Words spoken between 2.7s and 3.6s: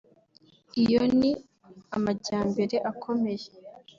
akomeye